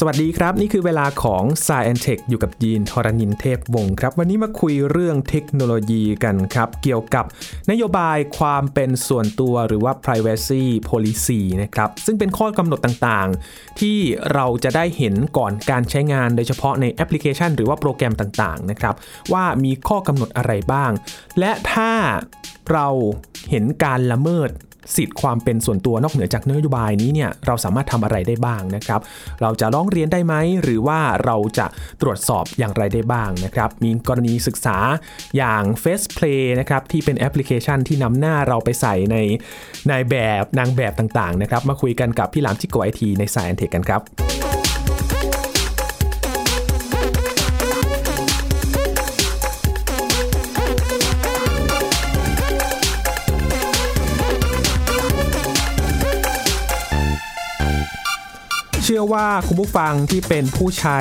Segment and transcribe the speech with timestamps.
[0.00, 7.24] สวัสดีครับ นี่คือเวลาของ s ายแอนเทคอยู่กับยีนทรณินเทพวงศ์ครับ วันนี้มาคุยเรื่องเทคโนโลยีกันครับ เกี่ยวกับ
[7.70, 13.98] นโยบายความเป็นส่วนตัวหรือว่า privacy policy นะครับ ซึ่งเป็นข้อกำหนดต่างๆ ที่
[14.34, 18.94] เราจะได้เห็นก่อนการใช้งานโดยเฉพาะในแอปพลิเคชัน หรือว่าโปรแกรมต่างๆนะครับ
[19.32, 20.90] ว่ามีข้อกำหนดอะไรบ้าง
[21.38, 21.92] และถ้า
[22.72, 22.88] เรา
[23.50, 24.50] เห็นการละเมิด
[24.96, 29.00] สิทธิ์ความเป็นส่วนตัวนอกเหนือจากนโยบายนี้เนี่ยเราสามารถทำอะไรได้บ้างนะครับ
[29.40, 31.66] เราจะร้องเรียนได้ไหมหรือว่าเราจะ
[32.02, 34.76] ตรวจสอบอย่างไรได้บ้างนะครับ มีกรณีศึกษา
[35.36, 39.16] อย่าง Face Play นะครับที่เป็นแอปพลิเคชันที่นำหน้าเราไปใส่ใน
[39.88, 44.35] ในแบบนางแบบต่างๆนะครับมาคุยกันกับพี่หลามจิโกไอทีในสายแอนเทคกันครับ
[58.88, 60.98] เชื่อว่าคุณผู้ฟังที่เป็นผู้ใช้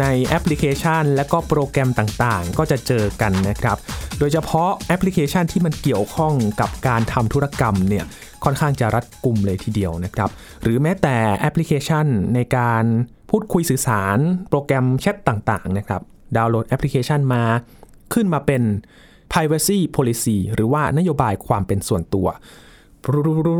[0.00, 3.76] ในแอปพลิเคชัน และก็โปรแกรมต่างๆ ก็จะเจอกันนะครับ
[4.18, 8.04] โดยเฉพาะแอปพลิเคชันที่มันเกี่ยวข้องกับการทำธุรกรรมเนี่ย
[8.44, 10.30] ค่อนข้างจะรัดกุมเลยทีเดียวนะครับ
[10.62, 12.84] หรือแม้แต่แอปพลิเคชันในการ
[13.30, 14.18] พูดคุยสื่อสาร
[14.50, 16.02] โปรแกรมแชทต่างๆนะครับ
[16.36, 17.42] ดาวน์โหลดแอปพลิเคชันมา
[18.14, 18.62] ขึ้นมาเป็น
[19.32, 22.28] privacy policy หรือว่านโยบายความเป็นส่วนตัว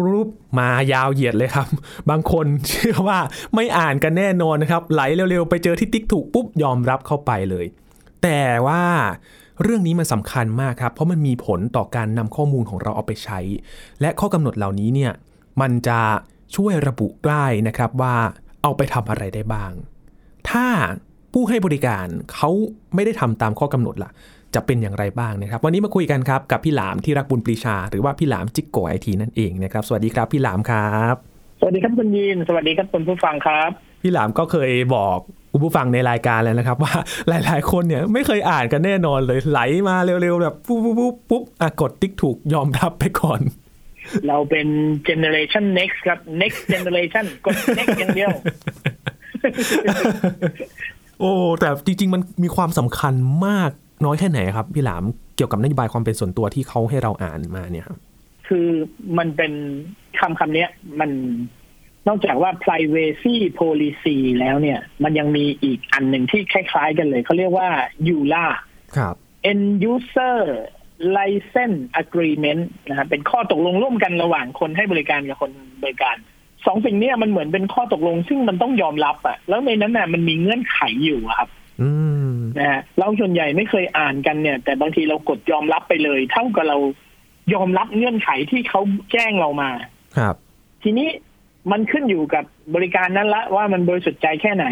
[0.08, 1.68] รูปมายาวเหยียดเลยครับ
[2.10, 3.18] บางคนเชื่อว่า
[3.54, 7.66] ไม่อ่านกันแน่นอนนะครับ ไหลเร็วๆ ไปเจอที่ติ๊กถูกปุ๊บยอมรับเข้าไปเลย
[8.22, 8.82] แต่ว่า
[9.62, 13.40] เรื่องนี้มันสำคัญมากครับ เพราะมันมีผลต่อการนำข้อมูลของเราเอาไปใช้
[14.00, 15.12] และข้อกำหนดเหล่านี้เนี่ย
[15.60, 16.00] มันจะ
[16.56, 18.16] ช่วยระบุได้นะครับว่า
[18.62, 19.72] เอาไปทำอะไรได้บ้าง
[20.50, 20.66] ถ้า
[21.32, 22.50] ผู้ให้บริการเขา
[22.94, 24.10] ไม่ได้ทำตามข้อกำหนดล่ะ
[24.54, 31.14] จะเป็นอย่างไรบ้างนะครับ วันนี้มาคุยกันครับกับพี่หลามที่รักบุญปรีชา หรือว่าพี่หลามจิกโกไอทีนั่นเองนะครับ สวัสดีครับพี่หลามครับ
[31.60, 33.70] สวัสดีครับคุณยีนสวัสดีครับคุณผู้ฟังครับ
[34.02, 35.18] พี่หลามก็เคยบอก
[35.52, 36.94] คุณผู้ฟังในรายการแล้วนะครับ ว่า
[37.28, 43.40] หลายๆ คนเนี่ยไม่เคยอ่านกันแน่นอนเลยไหลมาเร็วๆแบบปุ๊บปุ๊บปุ๊บปุ๊บอะกดติ๊กถูกยอมรับไปก่อน
[44.28, 44.66] เราเป็น
[45.08, 48.30] generation next ครับ next generation กด next อย่างเดียว
[51.20, 53.14] โอ้แต่จริง ๆ มันมีความสำคัญ
[53.46, 53.70] มาก
[54.04, 55.04] น้อยแค่ไหนครับ พี่หลาม
[55.36, 57.98] เกี่ยวกับนโยบายความเป็นส่วนตัวที่เขาให้เราอ่านมาเนี่ยครับ
[58.48, 58.68] คือ
[59.18, 59.52] มันเป็น
[60.20, 60.66] คำคำนี้
[61.00, 61.10] มัน
[62.08, 67.68] นอกจากว่า privacy policy แล้วเนี่ย มันยังมีอีกอันหนึ่งที่คล้าย ๆ กันเลย เขาเรียกว่า
[68.12, 68.46] EULA
[68.96, 69.14] ครับ
[69.50, 70.38] end user
[71.16, 75.50] license agreement นะครับเป็นข้อตกลงร่วมกันระหว่างคนให้บริการกับคน
[75.82, 76.16] บริการ
[76.66, 81.48] สองสิ่งเนี้ยมันเหมือนเป็นข้อตกลง ซึ่งมันต้องยอมรับอะแล้วในนั้นน่ะมันมีเงื่อนไขอยู่อะครับ
[81.82, 81.90] อื
[82.30, 86.78] มนะฮะเราส่วนใหญ่ไม่เคยอ่านกันเนี่ย แต่บางทีเรากดยอมรับไปเลย เท่ากับเรา
[87.54, 88.80] ยอมรับเงื่อนไขที่เขา
[89.12, 89.70] แจ้งเรามา
[90.18, 90.34] ครับ
[90.82, 91.08] ทีนี้
[91.72, 92.44] มันขึ้นอยู่กับ
[92.74, 94.66] บริการนั้นละว่ามันบริสุทธิ์ใจแค่ไหน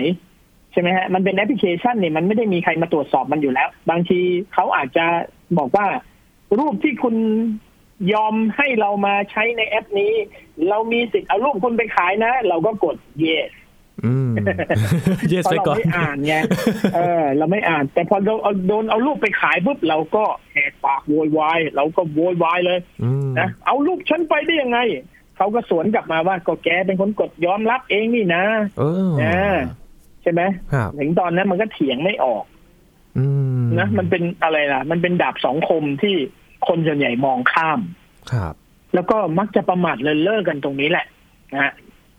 [0.72, 4.20] ใช่ไหมฮะมันเป็นแอปพลิเคชันเนี่ยมันไม่ได้มีใครมาตรวจสอบมันอยู่แล้ว บางที
[4.54, 5.04] เขาอาจจะ
[5.58, 5.86] บอกว่า
[6.58, 7.14] รูปที่คุณ
[8.12, 10.12] ยอมให้เรามาใช้ในแอปนี้
[10.68, 13.50] เรามีสิทธิ์เอารูปคุณไปขายนะ เราก็กด yes
[14.06, 14.30] อืม
[15.28, 16.34] เยสเพไปราะเราก่อนไม่อ่านไง
[16.94, 24.78] เออ เราไม่อ่าน แต่พอเราเอาโดนเอารูปไปขายปุ๊บเราก็แหกปากโวยวายเราก็โวยวายเลยอืมนะเอารูปฉันไปได้ยังไง
[25.36, 28.44] เขาก็สวนกลับมาว่าก็แกเป็นคนกดยอมรับเองนี่นะ
[28.78, 29.56] เอออ่า
[30.22, 30.42] ใช่ไหม
[30.72, 32.44] ครับถึงตอนนั้นมันก็เถียงไม่ออก
[33.18, 33.26] อื
[33.62, 36.16] มนะมันเป็นอะไรล่ะ มันเป็นดาบสองคมที่
[36.66, 37.80] คนส่วนใหญ่มองข้าม
[38.32, 38.54] ครับ
[38.94, 41.06] แล้วก็มักจะประมาทเลินเล่อกันตรงนี้แหละ
[41.52, 41.72] นะฮะ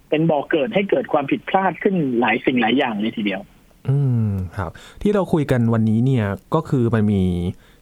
[0.09, 3.41] เป็นบ่อกเกิดให้เกิดความผิดพลาดขึ้นหลายสิ่งหลายอย่างเลยทีเดียว
[3.89, 7.23] อืมครับ ที่เราคุยกันวันนี้เนี่ยก็คือมันมี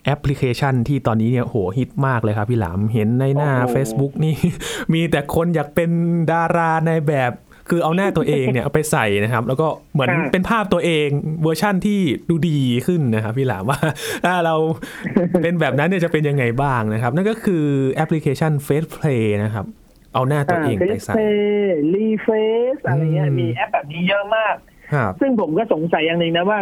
[0.06, 4.35] แอปพลิเคชันที่ตอนนี้เนี่ยโหฮิตมากเลยครับพี่หลามเห็นในหน้าโอ้โห Facebook นี่
[4.94, 5.89] มีแต่คนอยากเป็น
[6.31, 7.31] ดาราในแบบ
[7.69, 11.07] คือเอาหน้าตัวเองเนี่ยเอาไปใส่นะครับ แล้วก็เหมือนเป็นภาพตัวเอง
[11.44, 13.79] เวอร์ชั่นที่ดูดีขึ้นนะครับพี่หลามว่า
[14.25, 14.55] ถ้าเรา
[15.41, 19.66] เป็นแบบนั้นเนี่ยจะเป็นยังไงบ้างนะครับ นั่นก็คือแอปพลิเคชัน Face Play นะครับ
[20.13, 24.56] เอาหน้าตัวเองเฟไปซใส่เพย Reface อะไรเงี้ยอืมมีแอปแบบนี้เยอะมาก
[24.94, 26.59] ครับซึ่งผมก็สงสัยอย่างหนึ่งนะว่า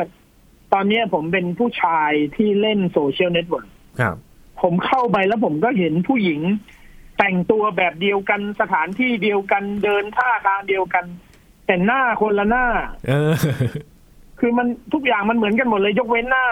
[0.73, 3.67] ตอนเนี้ยผมเป็นผู้ชายที่เล่น social network
[3.99, 4.15] ครับ
[4.61, 6.41] ผมเข้าไปแล้วผมก็เห็นผู้หญิง
[7.17, 11.05] แต่งตัวแบบเดียวกันสถานที่เดียวกันเดินท่าทางเดียวกัน
[11.65, 12.65] แต่หน้าคนละหน้า
[13.07, 13.33] เออ
[14.39, 16.45] คือมันทุกอย่างมันเหมือนกันหมดเลย ยกเว้นหน้า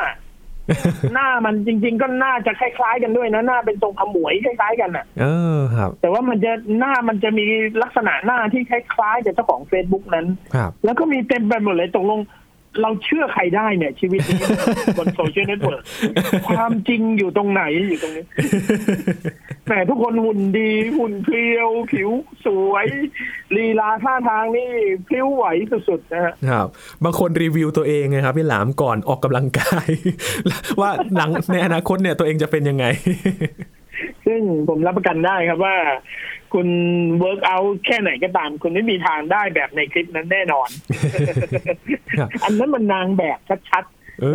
[1.13, 5.25] หน้ามันจริง ๆ ก็น่าจะคล้ายๆกันด้วยนะหน้าเป็นทรงขมวยคล้ายๆกันน่ะ เอ
[5.57, 7.45] อครับ แต่ว่ามันจะหน้ามันจะมี
[7.81, 12.19] ลักษณะหน้าที่คล้ายๆกับเจ้าของ Facebook นั้นครับแล้วก็มีเต็มไปหมดเลยตกลง
[12.81, 14.39] เราเชื่อใครได้เนี่ย ชีวิตนี้
[14.97, 15.83] บน social network
[16.47, 18.25] ความจริงอยู่ตรงไหนอยู่ตรงนี้
[19.67, 22.09] แต่ทุกคนหุ่นดี หุ่นเพรียว ผิว
[22.45, 22.87] สวย
[23.55, 24.71] ลีลาท่าทางนี่
[25.07, 25.45] พลิ้วไหว
[25.89, 26.67] สุดๆนะฮะครับ
[27.03, 29.87] บางคนรีวิวตัวเองไงครับ พี่หลามก่อนออกกำลังกาย
[30.81, 32.85] ว่าหลังในอนาคตเนี่ยตัวเองจะเป็นยังไง
[34.25, 35.75] ซึ่งผมรับประกันได้ครับว่า
[36.53, 36.67] คุณ
[37.19, 40.69] work out แค่ไหนก็ตาม คุณไม่มีทางได้แบบในคลิปนั้นแน่นอน
[42.19, 43.83] ครับอันนั้นมันนางแบบชัด
[44.21, 44.25] เอ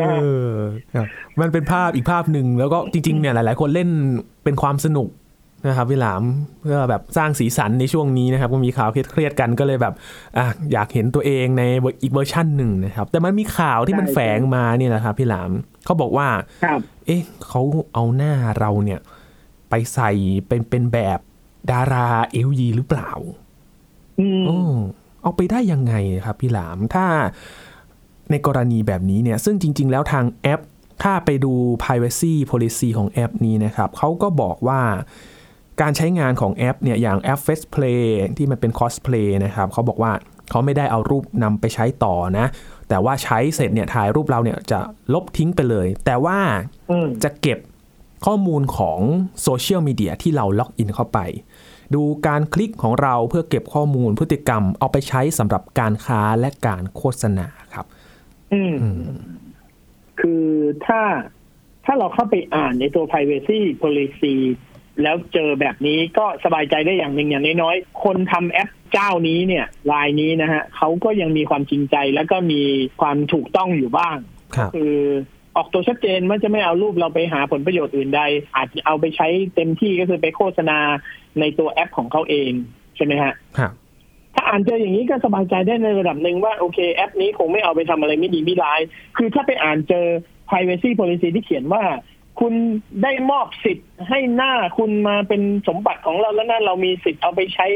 [0.50, 0.56] อ
[0.94, 1.06] ครับ
[1.40, 3.88] มันเป็นภาพอีกภาพหนึ่งแล้วก็จริงๆเนี่ยหลาย ๆ คนเล่น
[4.44, 5.08] เป็นความสนุก
[5.66, 6.22] นะครับพี่หลาม
[6.60, 9.94] เพื่อแบบสร้างสีสันในช่วงนี้นะครับก็มีข่าวเครียดๆกันก็เลยแบบ
[10.38, 11.62] อะอยากเห็นตัวเองใน
[12.02, 15.50] อีกเวอร์ชันหนึ่งนะครับ แต่มันมีข่าวที่มันแฝงมาเนี่ยนะครับพี่หลาม
[15.84, 17.60] เขาบอกว่าๆครับเอ๊ะเขา
[17.94, 19.00] เอาหน้าเราเนี่ย
[19.70, 20.10] ไปใส่
[20.48, 21.18] เป็นเป็นแบบ
[21.70, 23.10] ดาราเอลยีหรือเปล่า
[24.20, 24.58] อืมโอ้
[25.22, 25.94] เอาไปได้ยังไง
[26.24, 27.06] ครับ พี่หลาม ถ้า
[28.30, 30.60] ในกรณีแบบนี้เนี่ย ซึ่งจริง ๆ แล้วทางแอป
[31.02, 34.80] ถ้าไปดู privacy policy ของแอปนี้นะครับเขาก็บอกว่า
[35.80, 38.04] การใช้งานของแอปเนี่ยอย่างแอป Face Play
[38.36, 40.12] ที่มันเป็น cosplay นะครับเขาบอกว่า
[40.50, 42.46] เขาไม่ได้เอารูปนำไปใช้ต่อนะ
[42.88, 44.80] แต่ว่าใช้เสร็จเนี่ยถ่ายรูปเราเนี่ยจะ
[45.14, 46.38] ลบทิ้งไปเลย แต่ว่า
[46.90, 47.58] อืมจะเก็บ
[48.26, 49.00] ข้อมูลของ
[49.42, 51.18] โซเชียลมีเดียที่เราล็อกอินเข้าไป
[51.94, 57.86] ดูการคลิกของเราเพื่อเก็บข้อมูลพฤติกรรมเอาไปใช้สำหรับการค้าและการโฆษณาครับ
[58.52, 58.74] อืม
[60.20, 60.46] คือ
[60.86, 61.00] ถ้า
[61.84, 64.36] ถ้าเราเข้าไปอ่านในตัว privacy policy
[65.02, 72.62] แล้วเจอแบบนี้ก็สบายใจได้อย่างหนึ่งอย่างน้อยๆ คนทำแอปเจ้านี้เนี่ยลายนี้นะฮะเขาก็ยังมีความจริงใจแล้วก็มี
[73.00, 74.16] ความถูกต้องอยู่บ้าง
[74.56, 74.94] ครับคือ
[75.58, 78.22] ออกตัวชัดเจนว่าจะไม่เอารูปเราไปหาผลประโยชน์อื่นใด
[78.56, 80.78] อาจจะเอาไปใช้เต็มที่ก็คือไปโฆษณา
[81.40, 82.50] ในตัวแอปของเขาเอง
[82.96, 83.72] ใช่ไหมฮะครับ
[84.34, 88.80] ถ้าอ่านเจออย่างนี้ก็สบายใจได้ในระดับหนึ่งว่าโอเคแอปนี้คงไม่เอาไปทำอะไรไม่ดีไม่ร้าย
[89.16, 90.06] คือถ้าไปอ่านเจอ
[90.48, 91.84] privacy policy ที่เขียนว่า
[92.40, 92.54] คุณ
[93.02, 97.66] ได้มอบสิทธิ์ให้หน้าคุณมาเป็นสมบัติของเราแล้วนั่นเรามีสิทธิ์เอาไปใช้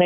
[0.00, 0.04] ใน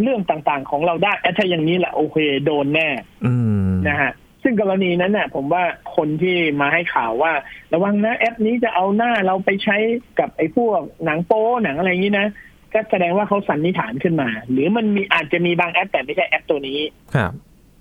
[0.00, 2.88] เรื่องต่างๆของเราได้อะถ้าอย่างนี้แหละโอเคโดนแน่
[3.26, 3.34] อื
[3.66, 5.64] มนะฮะ ซึ่งกรณีนั้นน่ะผมว่า
[5.96, 7.32] คนที่มาให้ข่าวว่า
[7.72, 9.76] ระวังนะแอปนี้จะเอาหน้าเราไปใช้
[10.18, 12.26] กับไอ้พวกหนังโป๊หนังอะไรอย่างนี้นะ
[12.72, 16.80] ก็แสดงว่าเขาสันนิษฐานขึ้นมา หรือมันมีอาจจะมีบางแอป แต่ไม่ใช่แอปตัวนี้
[17.14, 17.32] ครับ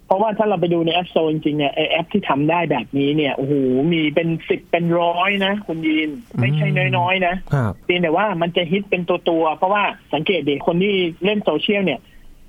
[0.06, 3.54] เพราะว่าถ้าเราไปดูใน App Store จริงๆเนี่ยไอแอปที่ทำได้แบบนี้เนี่ยโอ้โห
[3.94, 6.10] มีเป็นสิบเป็นร้อยนะ คุณยีน
[6.40, 6.68] ไม่ใช่
[6.98, 9.84] น้อยๆนะครับเพียงแต่ว่ามันจะฮิตเป็นตัวตัวๆเพราะว่า
[10.14, 10.94] สังเกตเด็กคนที่
[11.26, 12.00] เล่นโซเชียลเนี่ย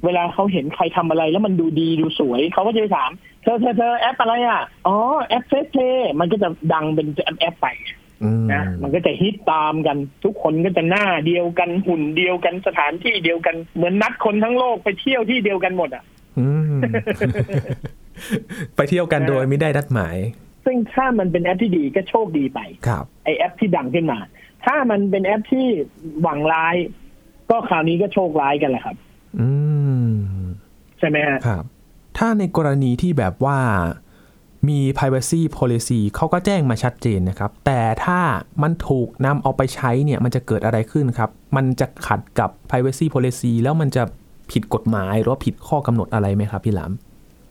[0.05, 3.11] เวลาเขาเห็นใครทำอะไรแล้วมันดูดีดูสวย เขาก็จะไปถาม
[3.43, 7.67] เธอเธอเธอแอปอะไรอะ อ๋อ แอป FacePlay มันก็จะดังเป็นแอปแอปไป
[8.23, 16.05] อืมนะมันก็จะฮิตตามกันทุกคนก็จะหน้าเดียวกันหุ่นเดียวกันสถานที่เดียวกัน เหมือนนัดคนทั้งโลกไปเที่ยวที่เดียวกันหมดอะ
[16.39, 16.47] อื
[16.79, 16.81] ม
[18.77, 20.17] ไปเที่ยวกันโดยไม่ได้นัดหมาย
[20.65, 24.19] ซึ่งถ้ามันเป็นแอปที่ดีก็โชคดีไปครับไอแอปที่ดังขึ้นมา
[24.65, 25.67] ถ้ามันเป็นแอปที่
[26.23, 26.77] หวังร้าย
[27.51, 28.97] ก็คราวนี้ก็โชคร้ายกันแหละครับ
[29.39, 29.49] อื
[30.05, 30.11] ม
[30.99, 31.65] ใช่ไหมฮะครับ
[32.19, 33.59] ถ้าในกรณีที่แบบว่า
[34.69, 38.21] มี privacy policy เขาก็แจ้งมาชัดเจนนะครับ แต่ถ้า
[38.63, 44.03] มันถูกนำเอาไปใช้เนี่ย มันจะเกิดอะไรขึ้นครับ มันจะขัดกับ privacy policy แล้วมันจะ
[44.53, 46.93] ผิดกฎหมาย หรือว่าผิดข้อกำหนดอะไรไหมครับพี่หลาม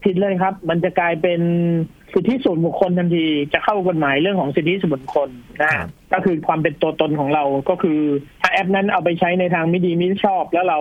[0.04, 1.42] ผิดเลยครับ มันจะกลายเป็น
[2.14, 5.30] สิทธิส่วนบุคคลทันที จะเข้ากฎหมายเรื่องของสิทธิส่วนบุคคล
[5.62, 8.00] นะครับก็คือความเป็นตัวตนของเราก็คือ
[8.42, 10.80] ถ้าแอปนั้นเอาไปใช้ในทางไม่ดีไม่ชอบ แล้วเรา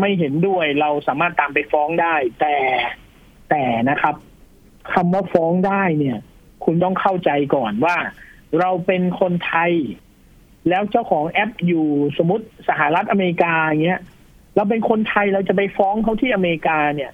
[0.00, 2.54] ไม่เห็นด้วยเราสามารถตามไปฟ้องได้ แต่
[3.50, 4.14] แต่นะครับ
[4.92, 6.18] คำว่าฟ้องได้เนี่ย
[6.64, 7.96] คุณต้องเข้าใจก่อนว่า
[8.60, 9.72] เราเป็นคนไทย
[10.68, 11.86] แล้วเจ้าของแอปอยู่
[12.18, 14.00] สมมติสหรัฐอเมริกาอย่างเงี้ย
[14.56, 17.10] เราเป็นคนไทยเราจะไปฟ้องเขาที่อเมริกาเนี่ย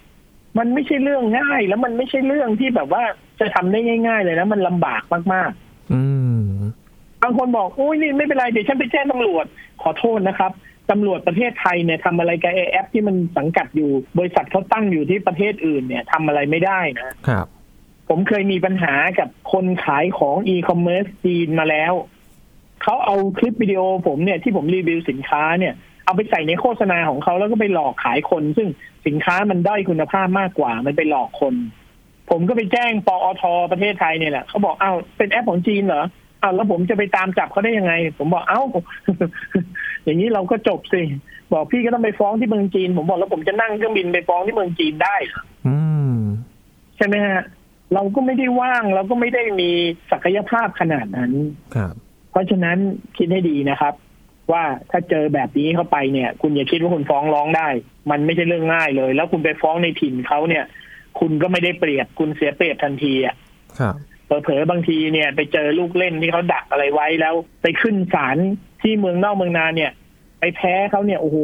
[0.59, 3.03] มันไม่ใช่เรื่องง่าย แล้วมันไม่ใช่เรื่องที่แบบว่า
[3.41, 5.03] จะทำได้ง่าย ๆ เลยนะมันลำบาก
[5.35, 5.51] มาก
[5.93, 6.03] อื
[6.43, 9.47] มๆบางคนบอกอุ้ยนี่ไม่เป็นไรเดี๋ยวฉันไปแจ้งตำรวจ
[9.83, 10.53] ขอโทษนะครับ
[10.91, 17.47] ตำรวจประเทศไทยเนี่ยทำอะไรกับไอ้แอปที่มันสังกัดอยู่ บริษัทเขาตั้งอยู่ที่ประเทศอื่นเนี่ยทำอะไรไม่ได้นะครับ
[18.09, 21.93] ผมเคยมีปัญหากับคนขายของอีคอมเมิร์ซจีนมาแล้ว
[22.83, 28.69] เขาเอาคลิปวิดีโอผมเนี่ยที่ผมรีวิวสินค้าเนี่ย เอาไปใส่ในโฆษณาของเขาแล้วก็ไปหลอกขายคน ซึ่ง
[29.07, 31.55] สินค้ามันด้อยคุณภาพมากกว่า มันไปหลอกคน
[32.31, 33.43] ผมก็ไปแจ้งปอท
[33.73, 36.05] ประเทศไทยเนี่ยแหละเขาบอกอ้าวเป็นแอปของจีนเหรอ
[36.43, 38.63] อ้าวแล้วผมจะไปตามจับเขาได้ยังไง ผมบอกเอ้า
[40.05, 41.03] อย่างนี้เราก็จบสิ
[41.53, 45.77] บอกพี่ก็ต้องไปฟ้องที่เมืองจีน ผมบอกแล้วผมจะนั่งเครื่องบินไปฟ้องที่เมืองจีนได้เหรออื
[46.15, 46.17] ม
[46.97, 47.41] ใช่ไหมฮะ
[47.95, 49.71] เราก็ไม่ได้ว่าง เราก็ไม่ได้มี
[50.11, 51.33] ศักยภาพขนาดนั้น
[51.75, 51.95] ครับ
[52.31, 52.79] เพราะฉะนั้น
[53.17, 53.95] คิดให้ดีนะครับ
[54.53, 57.69] ว่าถ้าเจอแบบนี้เข้าไปเนี่ย คุณอย่าคิดว่าคุณฟ้องร้องได้
[58.11, 60.65] มันไม่ใช่เรื่องง่ายเลย แล้วคุณไปฟ้องในถิ่นเขาเนี่ย
[61.21, 63.37] คุณก็ไม่ได้เปรียบคุณเสียเปรียบทันทีอะ
[63.79, 63.95] ครับ
[64.29, 68.37] เผลอๆบางทีเนี่ยไปเจอลูกเล่นที่เขาดักอะไรไว้แล้ว ไปขึ้นศาล
[68.83, 69.91] ที่เมืองนอกเมืองนาเนี่ย
[70.41, 71.39] ไปแพ้เขาเนี่ยโอ้โห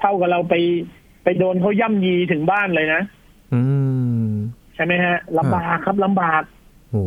[0.00, 0.54] เท่ากับเราไป
[1.24, 3.02] ไปโดนเขาย่ำยีถึงบ้านเลยนะ
[3.54, 3.60] อื
[4.24, 4.26] ม
[4.74, 6.42] ใช่ไหมฮะลำบากครับลำบาก
[6.90, 7.06] โอ้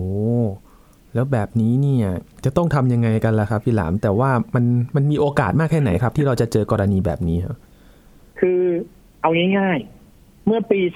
[1.13, 2.08] แล้วแบบนี้เนี่ย
[2.46, 4.65] จะต้องทำยังไงกันล่ะครับ พี่หลาม แต่ว่ามัน
[4.96, 7.56] มันมีโอกาสมากแค่ไหนครับ ที่เราจะเจอกรณีแบบนี้ครับ
[8.39, 8.62] คือ
[9.22, 10.89] เอาง่ายๆ เมื่อปี 2562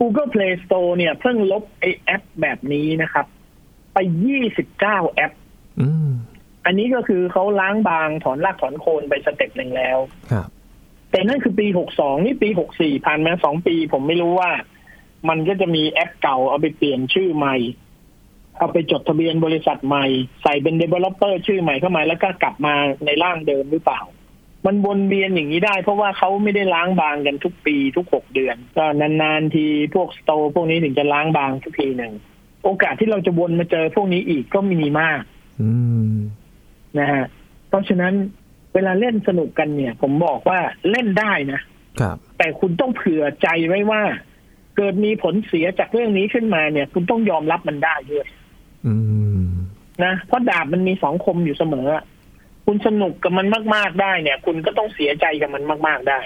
[0.00, 3.26] Google Play Store เนี่ย เพิ่งลบไอแอปแบบนี้นะครับ
[3.94, 3.98] ไป
[4.56, 5.32] 29 แอป
[5.80, 6.10] อืม
[6.64, 9.98] อันนี้ก็คือเขาล้างบางถอนรากถอนโคนไปสเต็ปหนึ่งแล้ว
[10.32, 10.48] ครับ
[11.10, 14.50] แต่นั่นคือปี 62 นี่ปี 64 ผ่านมาสองปี ผมไม่รู้ว่า
[15.28, 17.56] มันก็จะมีแอปเก่าเอาไปเปลี่ยนชื่อใหม่
[18.58, 20.06] เอาไปจดทะเบียนบริษัทใหม่
[20.42, 22.74] ใส่เป็น developer ชื่อใหม่เข้ามาแล้วก็กลับมา
[23.04, 24.00] ในร่างเดิมหรือเปล่า
[24.66, 32.12] มันวนเวียนอย่างนี้ได้ เพราะว่าเขาไม่ได้ล้างบางกันทุกปีทุกหกเดือน ก็นานๆทีพวกสโตร์พวกนี้ถึงจะล้างบางทุกทีหนึ่ง
[32.64, 35.22] โอกาสที่เราจะวนมาเจอพวกนี้อีกก็มีมาก
[35.60, 35.70] อื
[36.12, 36.14] ม
[36.98, 37.24] นะฮะ
[37.68, 38.14] เพราะฉะนั้น
[38.74, 40.58] เวลาเล่นสนุกกันเนี่ย ผมบอกว่า
[40.90, 41.60] เล่นได้นะ
[42.00, 44.02] ครับ แต่คุณต้องเผื่อใจไว้ว่า
[44.76, 48.26] เกิดมีผลเสียจากเรื่องนี้ขึ้นมาเนี่ย คุณต้องยอมรับมันได้ด้วย
[48.86, 48.94] อื
[49.40, 49.46] ม
[50.04, 51.88] นะเพราะดาบมันมีสองคมอยู่เสมอ
[52.70, 56.20] คุณสนุกกับมันมาก ๆได้เนี่ย คุณก็ต้องเสียใจกับมันมาก ๆได้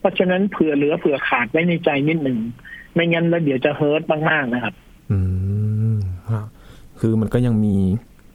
[0.00, 2.38] เพราะฉะนั้นเผื่อเหลือเผื่อขาดไว้ในใจนิดหนึ่ง
[2.94, 4.74] ไม่งั้นแล้วเดี๋ยวจะเฮิร์ตมากๆนะครับ
[5.10, 5.18] อื
[5.94, 5.96] ม
[6.30, 6.46] ครับ
[7.00, 7.76] คือมันก็ยังมี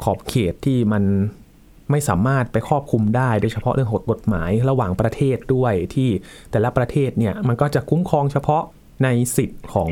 [0.03, 1.03] ขอบเขตที่มัน
[1.91, 6.09] ไม่สามารถไปครอบคลุมได้โดยเฉพาะเรื่องกฎหมายระหว่างประเทศด้วยที่
[6.51, 8.63] แต่ละประเทศเนี่ยมันก็จะคุ้มครองเฉพาะ
[9.03, 9.91] ในสิทธิ์ของ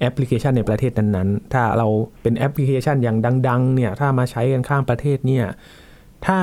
[0.00, 1.88] แอปพลิเคชันในประเทศนั้นๆ ถ้าเรา
[2.22, 3.18] เป็นแอปพลิเคชันอย่าง
[3.48, 5.46] ดัง ๆ เนี่ย ถ้ามาใช้กันข้ามประเทศเนี่ย
[6.26, 6.38] ถ้า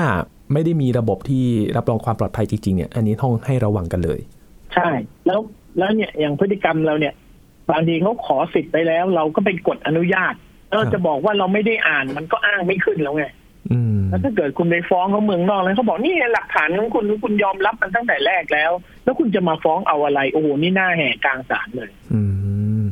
[0.52, 1.44] ไม่ได้มีระบบที่
[1.76, 4.20] รับรองความปลอดภัยจริงๆเนี่ย อันนี้ต้องให้ระวังกันเลย
[4.74, 4.88] ใช่
[5.26, 5.40] แล้ว
[5.78, 7.14] แล้วเนี่ยอย่างพฤติกรรมเราเนี่ย
[7.70, 10.34] บางทีเขาขอสิทธิ์ไปแล้ว เราก็ไปกดอนุญาต
[10.68, 13.24] แล้วเราจะบอกว่าเราไม่ได้อ่านมันก็อ้างไม่ขึ้นแล้วไง
[13.72, 18.70] อืมแล้วถ้าเกิดคุณไปฟ้องเขาเมืองนอกแล้วเขาบอกนี่ไงหลักฐานของคุณคุณยอมรับมันตั้งแต่แรกแล้ว
[19.04, 22.20] แล้วคุณจะมาฟ้องเอาอะไร โอ้โหนี่หน้าแหกกลางศาลเลยอื
[22.82, 22.84] ม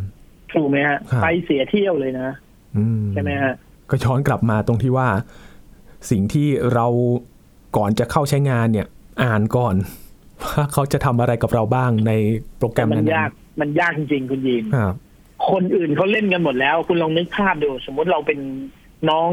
[0.53, 2.29] ถูกไหมฮะครับไปเสียเที่ยวเลยนะ
[2.77, 3.55] อืมใช่ไหมฮะ
[3.91, 5.09] ก็ย้อนกลับมาตรงที่ว่า
[6.11, 6.87] สิ่งที่เรา
[7.77, 8.87] ก่อนจะเข้าใช้งานเนี่ย
[9.25, 9.75] อ่านก่อน
[10.43, 12.13] ว่าเขาจะทำอะไรกับเราบ้างใน
[12.59, 13.31] โปรแกรมมันนั้นๆยาก
[13.61, 14.95] มันยากจริงๆคุณยีนครับ
[15.51, 18.39] คนอื่นเขาเล่นกันหมดแล้ว คุณลองนึกภาพดู สมมติเราเป็น
[19.11, 19.31] น้อง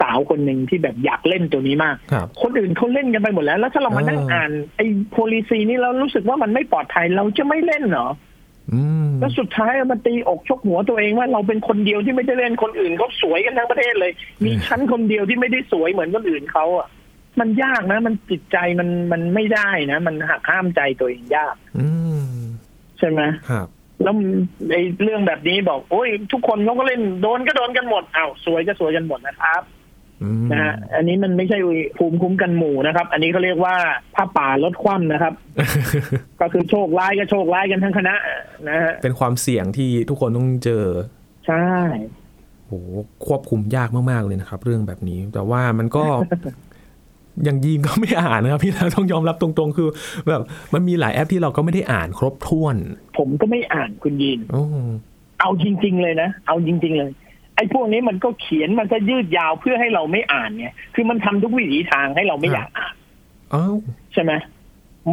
[0.00, 8.33] สาวๆคนหนึ่งที่แบบอยากเล่นตัวนี้มากครับคนอื่นเขาเล่นกันไปหมดแล้ว แล้วถ้าเรามานั่งอ่าอ่านไอ้โพลิซีนี่เรารู้สึกว่ามันไม่ปลอดภัยเราจะไม่เล่นเหรออืม
[9.20, 14.12] แล้วสุดท้ายมันตีอกชกหัวตัวเองว่าเราเป็นคนเดียวที่ไม่ได้เล่นคนอื่นเขาสวยกันทั้งประเทศเลย
[14.44, 16.88] มีชั้นคนเดียวที่ไม่ได้สวยเหมือนคนอื่นเขาอะ
[17.40, 21.88] มันยากนะ มันจิตใจมันมันไม่ได้นะ มันหักห้ามใจตัวเองยากอื
[22.26, 22.34] ม
[22.98, 23.68] ใช่ไหมครับ
[24.02, 24.14] แล้ว
[24.70, 29.83] ไอ้เรื่องแบบนี้บอกโอ้ยทุกคนเขาก็เล่นโดนก็โดนกันหมดอ้าวสวยก็สวยกันหมดนะครับอืม
[30.52, 31.58] นะฮะอันนี้มันไม่ใช่
[31.98, 33.76] ภูมิคุ้มกันหมู่นะครับ อันนี้เขาเรียกว่า
[34.14, 35.34] ผ้าป่าลดคว่ำนะครับ
[36.40, 38.14] ก็คือโชคร้ายก็โชคร้ายกันทั้งคณะ
[38.68, 40.84] นะฮะเป็นความเสี่ยงที่ทุกคนต้องเจอ
[41.46, 41.68] ใช่
[42.66, 42.72] โห
[43.26, 46.04] ควบคุมยากมาก ๆ เลยนะครับ เรื่องแบบนี้ แต่ว่ามันก็
[47.44, 49.88] อย่างยีนก็ไม่อ่านนะครับ พี่เราต้องยอมรับตรงๆ คือ
[50.28, 50.42] แบบ
[50.74, 52.76] มันมีหลายแอปที่เราก็ไม่ได้อ่านครบถ้วน
[53.18, 54.62] ผมก็ไม่อ่านคุณยินโอ้
[55.40, 57.10] เอาจริง ๆ เลยนะ เอาจริง ๆ เลย
[57.56, 62.94] ไอ้พวกนี้มันก็เขียนมันก็ยืดยาวเพื่อให้เราไม่อ่านไงคือมันทำทุกวิถีทางให้เราไม่อยากอ่าน
[63.54, 63.76] อ้าว
[64.12, 64.32] ใช่ไหม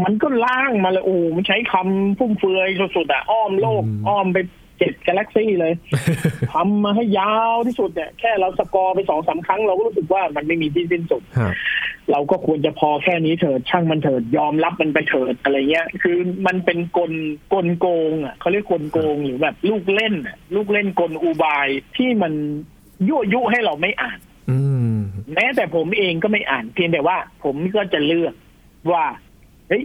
[0.05, 4.37] มันก็ล่างมาเลยโอ้มันใช้คำฟุ่มเฟือยสุดๆอะอ้อมโลก อ้อมไป
[4.81, 5.73] เจ็ดกาแล็กซี่เลย
[6.53, 11.53] ทำมาให้ยาวที่สุดเนี่ย แค่เราสกอร์ไปสองสามครั้ง เราก็รู้สึกว่ามันไม่มีที่สิ้นสุดครับ
[12.11, 17.13] เราก็ควรจะพอแค่นี้เถิดช่างมันเถิดยอมรับมันไปเถิดอะไรเงี้ย คือมันเป็นกล
[17.53, 22.33] กลโกงอะเขาเรียกกลโกงหรือแบบลูกเล่นอะลูกเล่นกลอุบายที่มัน
[23.07, 24.19] ยั่วยุให้เราไม่อ่าน
[24.49, 24.59] อื
[24.93, 24.95] ม
[25.33, 28.33] แม้แต่ผมเองก็ไม่อ่าน เพียงแต่ว่า ผมก็จะเลือก
[28.91, 29.05] ว่า
[29.69, 29.83] เฮ้ย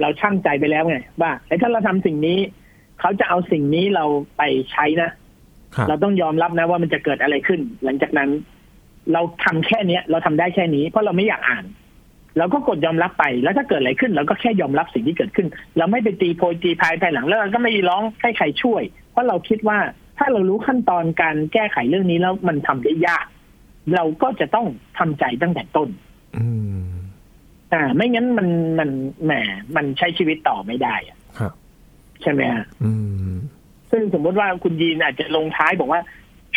[0.00, 2.38] เราช่างใจไปแล้วไงว่าไอ้ถ้าเราทำสิ่งนี้
[3.00, 4.04] เขาจะเอาสิ่งนี้เรา
[4.36, 4.42] ไป
[4.72, 5.10] ใช้นะ
[5.74, 8.30] ครับเราต้องยอมรับนะว่ามันจะเกิดอะไรขึ้น หลังจากนั้น
[9.12, 11.64] เราทำแค่เนี้ย เราทำได้แค่นี้ เพราะเราไม่อยากอ่าน
[12.38, 19.78] เราก็กดยอมรับไปแล้วถ้าเกิดอะไรขึ้น เราก็แค่ยอมรับสิ่งที่เกิดขึ้น เราไม่ไปตีโพยตีพายภายหลังแล้วเราก็ไม่ร้องให้ใครช่วย เพราะเราคิดว่า
[20.18, 23.26] ถ้าเรารู้ขั้นตอนการแก้ไขเรื่องนี้แล้วมันทำได้ยาก
[23.94, 24.66] เราก็จะต้อง
[24.98, 25.88] ทำใจตั้งแต่ต้น
[26.36, 26.46] อื
[26.82, 26.90] ม
[27.72, 28.90] อ่า ไม่งั้นมันมัน
[29.24, 29.32] แหม
[29.76, 31.19] มันใช้ชีวิตต่อไม่ได้อะครับ
[32.22, 32.92] ใช่ไหมฮะอื
[33.30, 33.34] ม
[33.90, 36.00] ซึ่งสมมติว่าคุณยีนอาจจะลงท้ายบอกว่า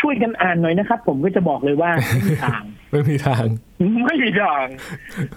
[0.02, 3.46] ช่วยกันอ่านหน่อยนะครับ ผมก็จะบอกเลยว่าไม่มีทาง ไม่มีทาง
[4.06, 4.66] ไม่มีทาง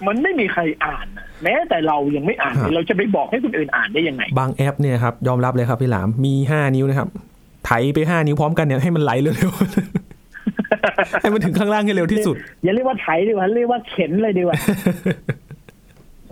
[0.07, 7.09] มันไม่มีใครอ่านนะแม้แต่เรายังไม่อ่านเลยเราจะไปบอกให้คนอื่นอ่านได้ยังไง บางแอปเนี่ยครับยอมรับเลยครับพี่หลามมีห้านิ้วนะครับ
[7.65, 14.55] ไถไปห้านิ้วพร้อมกันเนี่ยให้มันไหลเร็วๆให้มันถึงข้างล่างให้เร็วที่สุด อย่าเรียกว่าไถดีกว่าเรียกว่าเข็นเลยดีกว่า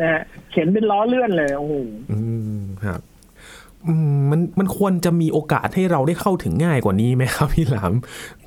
[0.02, 0.22] นะฮะ
[0.52, 1.74] เข็นเป็นล้อเลื่อนเลยโอ้โห
[2.12, 2.20] อื
[2.60, 3.15] มครับอื
[4.18, 7.94] มมันมันควรจะมีโอกาสให้เราได้เข้าถึงง่ายกว่านี้ไหมครับพี่หลาม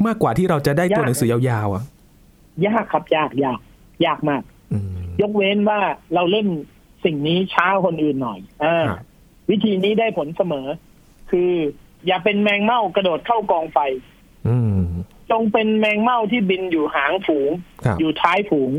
[0.07, 1.83] มากกว่าที่เราจะได้ตัวหนังสือยาวๆอะ
[2.67, 3.61] ยากครับยากยาก
[4.07, 4.43] ยากมาก
[4.73, 5.81] อืมยกเว้นว่า
[6.15, 6.47] เราเล่น
[7.05, 9.01] สิ่งนี้ช้ากว่าคนอื่นหน่อยอ่าครับ
[9.51, 10.67] วิธีนี้ได้ผลเสมอ
[11.31, 11.51] คือ
[12.07, 13.79] อย่าเป็นแมงเม่ากระโดดเข้ากองไฟ
[14.49, 14.81] อืม
[15.31, 17.51] จงเป็นแมงเม่าที่บินอยู่หางฝูง
[17.85, 18.71] ครับอยู่ท้ายฝูง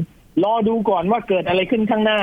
[0.44, 2.20] รอดูก่อนว่าเกิดอะไรขึ้นข้างหน้า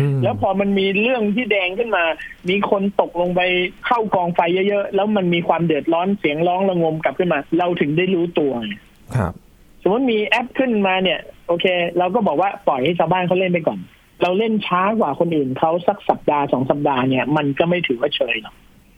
[0.00, 2.04] อืมแล้วพอมันมีเรื่องที่แดงขึ้นมา
[2.48, 3.40] มีคนตกลงไป
[3.86, 8.74] เข้ากองไฟเยอะๆ แล้วมันมีความเดือดร้อนเสียงร้องระงมกลับขึ้นมา เราถึงได้รู้ตัวไง
[9.16, 9.32] ครับ
[9.82, 11.66] สมมติมีแอปขึ้นมาเนี่ย โอเค
[11.98, 13.78] เราก็บอกว่าปล่อยให้ชาวบ้านเขาเล่นไปก่อน
[14.22, 18.54] เราเล่นช้ากว่าคนอื่นเขาสักสัปดาห์สองสัปดาห์เนี่ย มันก็ไม่ถือว่าเฉยหรอก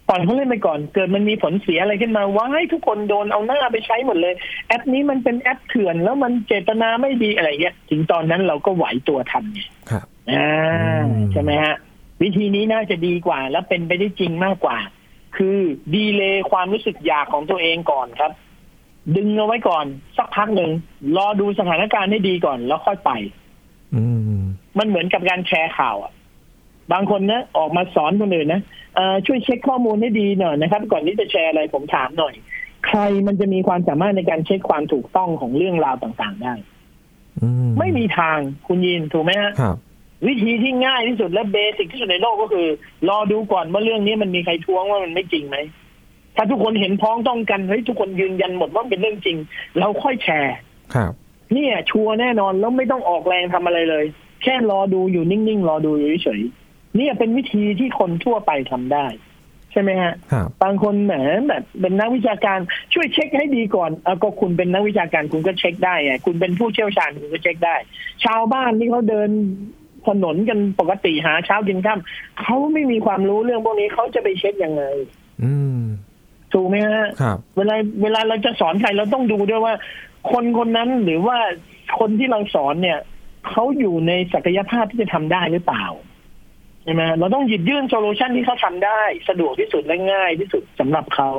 [0.09, 4.35] ปล่อยเขาเล่นไปก่อน เกิดมันมีผลเสียอะไรขึ้นมาว้ายทุกคนโดนเอาหน้าไปใช้หมดเลย
[4.69, 9.61] แอปนี้มันเป็นแอปเถื่อน แล้วมันเจตนาไม่ดีอะไรเงี้ยถึงตอนนั้นเราก็ไหวตัวทันไง
[9.91, 10.49] ครับอ่า
[11.11, 11.77] อืมใช่ไหมฮะ
[12.23, 14.79] วิธีนี้น่าจะดีกว่า และเป็นไปได้จริงมากกว่า
[15.37, 15.59] คือ
[15.95, 18.33] ดีเลย์ความรู้สึกอยากของตัวเองก่อนครับ
[19.17, 19.85] ดึงเอาไว้ก่อน
[20.17, 20.71] สักพักหนึ่ง
[21.17, 23.11] รอดูสถานการณ์ให้ดีก่อนแล้วค่อยไป
[23.95, 24.05] อื
[24.39, 24.43] ม
[24.79, 26.13] มันเหมือนกับการแชร์ข่าวอะ
[26.93, 28.63] บางคนนะออกมาสอนคนอื่นนะ
[28.95, 32.35] เอ่อช่วยเช็คข้อมูลให้ดีหน่อยนะครับ ก่อนที่จะแชร์อะไรผมถามหน่อย
[32.87, 36.55] ใครมันจะมีความสามารถในการเช็คความถูกต้องของเรื่องราวต่างๆได้
[37.43, 39.77] อืมไม่มีทางคุณยินถูกไหมฮะครับ
[40.27, 42.67] วิธีที่ง่ายที่สุดและเบสิกที่สุดในโลกก็คือ
[43.09, 45.57] รอดูก่อนว่าเรื่องนี้มันมีใครท้วงว่ามันไม่จริงไหม
[46.37, 49.37] ถ้าทุกคนเห็นพ้องต้องกันเฮ้ยทุกคนยืนยันหมดว่าเป็นเรื่องจริง
[49.79, 50.57] เราค่อยแชร์
[50.95, 51.13] ครับ
[51.53, 54.05] เนี่ยชัวร์แน่นอนแล้วไม่ต้องออกแรงทำอะไรเลย
[54.43, 59.07] แค่รอดูอยู่นิ่งๆ รอดูอยู่เฉยๆเนี่ยเป็นวิธีที่คนทั่วไปทำได้
[59.73, 61.13] ใช่ไหมฮะครับบางคนแหม
[61.49, 62.59] แบบเป็นนักวิชาการ
[62.95, 67.77] ช่วยเช็คให้ดีก่อนเอาก็คุณเป็นนักวิชาการคุณก็เช็คได้ไงคุณเป็นผู้เชี่ยวชาญคุณก็เช็คได้
[68.25, 69.31] ชาวบ้านที่เขาเดิน
[70.07, 72.01] ถนนกันปกติหาเช้ากินค่ำ
[72.41, 74.83] เขาไม่มีความรู้เรื่องพวกนี้เขาจะไปเช็คยังไง
[75.43, 75.81] อืม
[76.53, 79.75] ถูกไหมฮะครับเวลาเวลาเราจะสอนใครเราต้องดูด้วยว่า
[80.31, 81.39] คนคนนั้นหรือว่า
[81.99, 82.99] คนที่เราสอนเนี่ย
[83.49, 91.31] เขาอยู่ในศักยภาพที่จะทำได้หรือเปล่าใช่ไหมเราต้องหยิบยื่น solution ที่เขาทำได้ สะดวกที่สุดและง่ายที่สุดสำหรับเขา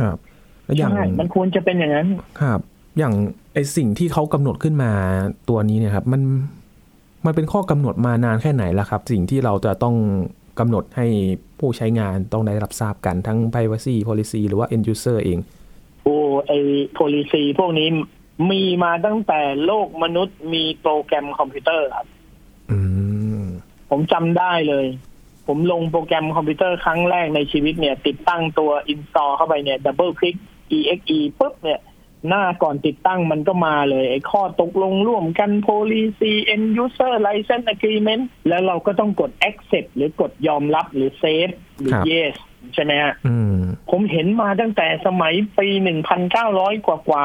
[0.00, 0.16] ครับ
[0.64, 2.08] แล้วอย่างใช่มันควรจะเป็นอย่างนั้น
[2.40, 2.60] ครับ
[2.98, 3.14] อย่าง
[3.54, 4.92] ไอสิ่งที่เขากำหนดขึ้นมา
[5.48, 6.22] ตัวนี้เนี่ยครับ มัน
[7.26, 9.96] มันเป็นข้อกำหนดมานานแค่ไหนแล้วครับ สิ่งที่เราจะต้อง
[10.58, 11.06] กำหนดให้
[11.58, 15.38] ผู้ใช้งานต้องได้รับทราบกันทั้ง privacy policy หรือว่า end user เอง
[16.02, 16.52] โอ้ไอ
[16.98, 17.88] policy พวกนี้
[18.50, 22.06] มีมาตั้งแต่โลกมนุษย์มีโปรแกรมคอมพิวเตอร์ครับ
[22.70, 22.78] อื
[23.11, 23.11] ม
[23.94, 24.86] ผมจำได้เลย
[25.46, 30.36] ผมลงโปรแกรมคอมพิวเตอร์ครั้งแรกในชีวิตเนี่ย ติดตั้งตัว install เข้าไปเนี่ย double click
[30.76, 31.80] exe ปุ๊บเนี่ย
[32.28, 42.34] หน้าก่อนติดตั้งมันก็มาเลย ไอ้ข้อตกลงร่วมกัน policy end user license agreement แล้วเราก็ต้องกด accept หรือกดยอมรับหรือ save หรือครับ yes
[42.74, 43.56] ใช่ไหมฮะอืม
[43.90, 45.68] ผมเห็นมาตั้งแต่สมัยปี
[46.26, 47.24] 1,900กว่ากว่า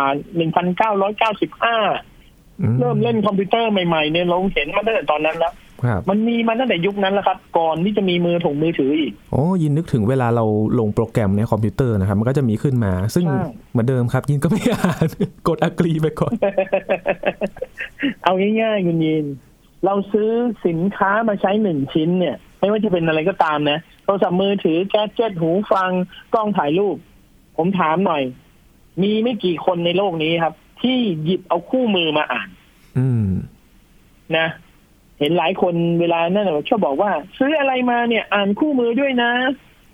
[0.80, 5.66] 1,995เริ่มเล่นคอมพิวเตอร์ใหม่ๆเนี่ยเราเห็นมาตั้งแต่ตอนนั้นแล้วครับ
[6.09, 10.45] มันมีมาตั้งแต่ยุคนั้นแล้วครับ ก่อนที่จะมีมือถงมือถืออีกโอ้ยินนึกถึงเวลาเรา
[10.79, 15.07] ลงโปรแกรมในคอมพิวเตอร์นะครับ มันก็จะมีขึ้นมา ซึ่งใช่เหมือนเดิมครับ ยินก็ไม่อ่าน
[15.47, 16.33] กด agree ไปก่อน
[18.23, 19.25] เอาง่ายๆคุณยิน
[19.85, 20.29] เราซื้อ
[20.67, 25.91] สินค้ามาใช้หนึ่งชิ้นเนี่ย ไม่ว่าจะเป็นอะไรก็ตามนะโทรศัพท์มือถือแก๊สเจ็ตหูฟัง
[26.33, 26.97] กล้องถ่ายรูป
[27.57, 28.23] ผมถามหน่อย
[29.01, 32.49] มีไม่กี่คนในโลกนี้ครับ ที่หยิบเอาคู่มือมาอ่าน
[32.97, 33.27] อืม
[34.37, 34.47] นะ
[35.19, 39.32] เห็นหลายคนเวลานั่นน่ะชอบบอกว่า ซื้ออะไรมาเนี่ยอ่านคู่มือด้วยนะ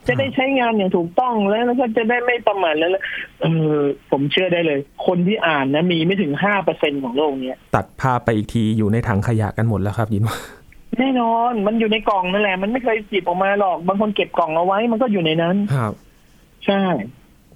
[0.08, 3.04] จะได้ใช้งานอย่างถูกต้องแล้วแล้วก็จะได้ไม่ประมาทแล้วแล้ว
[3.42, 3.78] เออ
[4.12, 10.38] ผมเชื่อได้เลย คนที่อ่านนะมีไม่ถึงห้าเปอร์เซ็นของโลกเนี้ยตัดภาพไปอีกทีอยู่ในถังขยะกันหมดแล้วครับยินว่า
[11.00, 15.94] แน่นอนมันอยู่ในกล่องนั่นแหละ มันไม่เคยหยิบออกมาหรอก บางคนเก็บกล่องเอาไว้ มันก็อยู่ในนั้นครับ
[16.66, 16.84] ใช่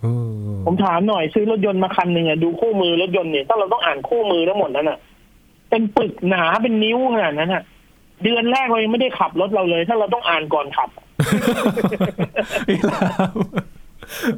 [0.01, 0.05] เอ
[0.49, 4.97] อผมถามหน่อยซื้อรถยนต์มาคันหนึ่งอะดูคู่มือรถยนต์เนี่ยถ้าเราต้องอ่านคู่มือทั้งหมดนั้นอะ
[5.69, 7.63] เป็นปึกหนาเป็นนิ้วขนาดนั้นอะ
[8.23, 10.89] เดือนแรกเรายังไม่ได้ขับรถเราเลย ถ้าเราต้องอ่านก่อนขับ
[12.67, 12.99] พี่ลา
[13.31, 13.37] ม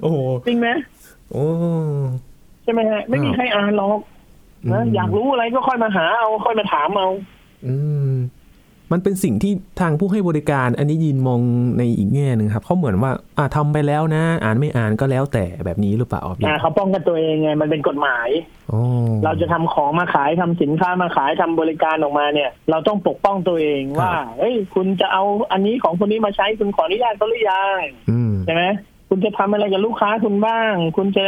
[0.02, 0.68] โอ้โหจริงไหม
[1.32, 1.46] โอ้
[2.64, 4.00] ใช่ไหมฮะ ไม่มีใครอ่านหรอก
[4.72, 7.10] นะอยากรู้อะไรก็ค่อยมาหาเอาค่อยมาถามเอา
[7.66, 7.76] อื
[8.12, 8.14] ม
[8.92, 11.42] มันเป็นสิ่งที่ทางผู้ให้บริการอันนี้ยินมอง
[11.78, 18.30] ในอีกแง่หนึ่งครับเขาเหมือนว่าอ่าทำไปแล้วนะ อ่านไม่อ่านก็แล้วแต่แบบนี้หรือเปล่าพี่อ่าเขาป้องกันตัวเองไงมันเป็นกฎหมาย
[18.70, 18.82] โอ้
[19.24, 27.78] เราจะทำของมาขายทำสินค้ามาขายทำบริการออกมาเนี่ย เราต้องปกป้องตัวเองว่าเฮ้ยคุณจะเอาอันนี้ของคนนี้มาใช้คุณขออนุญาตเขาหรือยัง
[28.10, 28.64] อืมใช่ไหม
[29.10, 31.26] คุณจะทำอะไรกับลูกค้าคุณบ้าง คุณจะ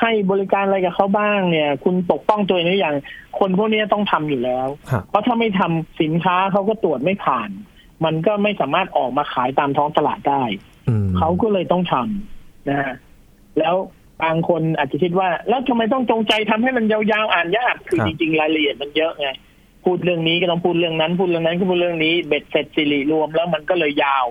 [0.00, 2.96] ให้บริการอะไรกับเขาบ้างเนี่ย คุณปกป้องตัวเองหรือยัง
[3.38, 7.50] คนพวกนี้ต้องทำอยู่แล้วครับเพราะถ้าไม่ทำสินค้าเขาก็ตรวจไม่ผ่าน
[8.04, 10.42] มันก็ไม่สามารถออกมาขายตามท้องตลาดได้
[10.88, 12.92] อืมเขาก็เลยต้องทำนะฮะ
[13.58, 13.74] แล้ว
[14.22, 19.28] บางคนอาจจะคิดว่า แล้วทำไมต้องจงใจทำให้มันยาวๆอ่านยากคือจริงๆรายละเอียดมันเยอะไง
[19.84, 24.26] พูดเรื่องนี้ก็ต้องพูดเรื่องนั้น พูดเรื่องนั้นก็พูดเรื่องนี้เบ็ดเสร็จสิริรวมแล้วมันก็เลยยาว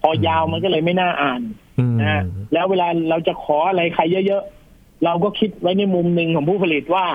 [0.00, 1.42] พอยาวมันก็เลยไม่น่าอ่าน
[1.78, 4.59] อืมนะฮะแล้วเวลาเราจะขออะไรใครเยอะๆ
[5.04, 7.06] เราก็คิดไว้ในมุมหนึ่งของผู้ผลิตว่า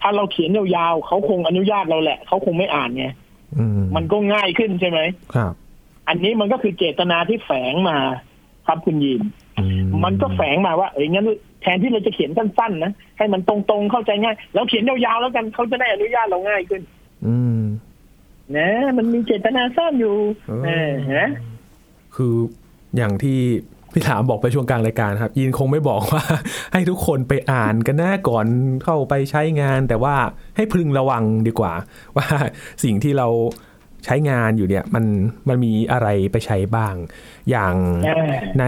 [0.00, 3.06] ถ้าเราเขียนยาวๆเขาคงอนุญาตเราแหละเขาคงไม่อ่านไง
[3.58, 5.00] อืมมันก็ง่ายขึ้นใช่ไหม
[5.34, 5.52] ครับ
[6.08, 7.98] อันนี้มันก็คือเจตนาที่แฝงมา
[8.66, 9.20] ครับคุณยิน
[9.58, 9.64] อื
[10.04, 11.26] มันก็แฝงมาว่า เอ้ยงั้น
[11.62, 16.82] แทนที่เราจะเขียนสั้นๆนะให้มันตรงๆเข้าใจง่ายแล้วเขียนยาวๆแล้วกันเขาจะได้อนุญาตเราง่ายขึ้น
[17.26, 17.62] อืม
[18.56, 20.16] นะมันมีเจตนาซ่อนอยู่
[20.48, 21.24] เออเออเห็นไหม
[22.16, 22.34] คือ
[22.96, 23.38] อย่างที่
[23.92, 26.24] พี่ถามบอกไปช่วงกลางรายการครับยินคงไม่บอกว่า
[26.72, 28.46] ให้ทุกคนไปอ่านกันหน้าก่อน
[28.84, 30.14] เข้าไปใช้งาน แต่ว่า
[30.56, 31.72] ให้พึงระวังดีกว่า
[32.16, 32.26] ว่า
[32.84, 33.28] สิ่งที่เรา
[34.04, 35.04] ใช้งานอยู่เนี่ยมัน
[35.48, 36.94] มันมีอะไรไปใช้บ้าง
[37.50, 37.74] อย่าง
[38.04, 38.64] เออใน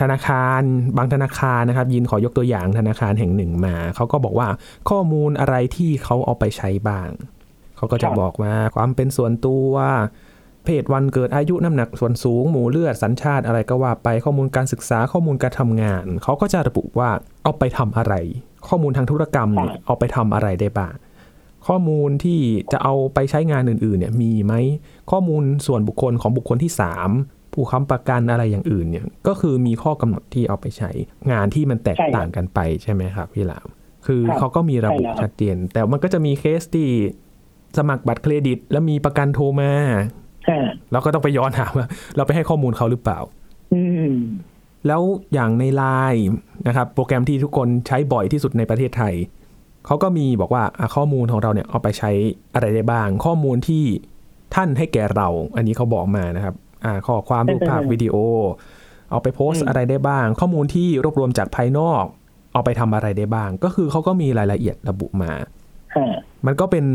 [0.00, 0.62] ธนาคาร
[0.96, 4.48] บางธนาคารนะครับ ยินขอยกตัวอย่างธนาคารแห่งหนึ่งมาเขาก็บอกว่า
[4.90, 7.08] ข้อมูลอะไรที่เขาเอาไปใช้บ้าง
[7.76, 9.70] เขาก็จะบอกว่าความเป็นส่วนตัว
[10.66, 17.10] เพศวันเกิดอายุน้ำหนักส่วนสูง หมู่เลือดสัญชาติอะไรก็ว่าไปข้อมูลการศึกษาข้อมูลการทำงาน เขาก็จะระบุว่า
[17.44, 18.14] เอาไปทำอะไร
[18.68, 20.94] ข้อมูลทางธุรกรรมเนี่ยเอาไปทำอะไรได้บ้าง
[21.66, 22.40] ข้อมูลที่
[22.72, 24.54] จะเอาไปใช้งานอื่นๆเนี่ยมีไหม
[25.10, 26.72] ข้อมูลส่วนบุคคลของบุคคลที่
[27.12, 30.90] 3 ผู้ค้ำประกันอะไรอย่างอื่นเนี่ยก็คือมีข้อกำหนดที่เอาไปใช้
[31.30, 33.66] งานที่มันแตกใช่ครับต่างกันไปใช่ไหมครับพี่หลาม
[34.06, 36.88] คือครับเขาก็มีระบุใช่แล้วชัดเจน แต่มันก็จะมีเคสที่
[37.78, 40.04] สมัครบัตรเครดิต แล้วมีประกันโทรมาฮะ
[40.92, 43.18] เราก็ต้องไปย้อนถามว่าเราไปให้ข้อมูลเขาหรือเปล่า
[43.74, 44.14] อืม
[44.86, 45.02] แล้ว
[45.34, 45.82] อย่างในไล
[46.12, 46.26] น์
[46.66, 49.14] นะครับโปรแกรมที่ทุกคนใช้บ่อยที่สุดในประเทศไทย
[49.86, 52.10] เขาก็มีบอกว่าอะข้อมูลของเราเนี่ยเอาไปใช้
[52.54, 53.84] อะไรได้บ้าง ข้อมูลที่
[54.54, 56.54] ท่านให้แก่เรา อันนี้เขาบอกมานะครับ
[56.84, 58.14] อ่าข้อความรูปภาพวิดีโอ
[59.10, 62.04] เอาไปโพสต์อะไรได้บ้าง ข้อมูลที่รวบรวมจากภายนอก
[62.52, 65.30] เอาไปทำอะไรได้บ้าง ก็คือเขาก็มีรายละเอียดระบุมา
[65.96, 66.08] ฮะ
[66.46, 66.86] มันก็เป็น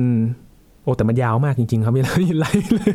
[0.83, 2.93] โอ้แต่มันยาวมากจริง ๆ ครับไม่ไล่เลย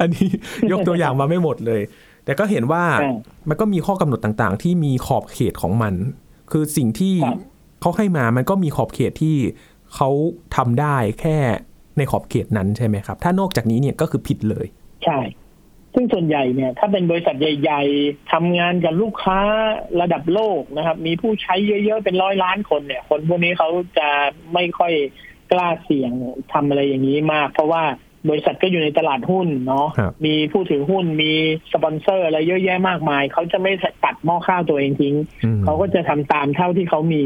[0.00, 0.28] อันนี้
[0.72, 1.82] ยกตัวอย่างมาไม่หมดเลย
[2.24, 3.12] แต่ก็เห็นว่าใช่
[3.48, 5.94] มันก็มีข้อกำหนดต่างๆ ที่มีขอบเขตของมัน
[6.50, 7.38] คือสิ่งที่ครับ
[7.80, 9.36] เขาให้มามันก็มีขอบเขตที่
[9.94, 10.08] เขา
[10.56, 11.36] ทำได้แค่
[11.96, 14.66] ในขอบเขตนั้นใช่ไหมครับ ถ้านอกจากนี้เนี่ยก็คือผิดเลย
[15.04, 15.20] ใช่
[15.94, 19.40] ซึ่งส่วนใหญ่เนี่ยถ้าเป็นบริษัทใหญ่ ๆทำงานกับลูกค้า
[20.00, 24.08] ระดับโลกนะครับ มีผู้ใช้เยอะๆเป็นร้อยล้านคนเนี่ย คนพวกนี้เขาจะ
[24.54, 24.92] ไม่ค่อย
[25.52, 26.12] กล้าเสี่ยง
[26.52, 27.84] ทำอะไรอย่างนี้มาก เพราะว่า
[28.28, 31.32] บริษัทก็อยู่ในตลาดหุ้นเนาะครับมีผู้ถือหุ้นมี
[31.72, 33.72] สปอนเซอร์อะไรเยอะแยะมากมาย เขาจะไม่
[34.04, 37.24] ตัดหม้อข้าวตัวเองทิ้งอืมเขาก็จะทำตามเท่าที่เขามี